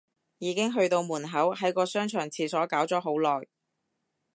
[0.39, 3.45] 已經去到門口，喺個商場廁所搞咗好耐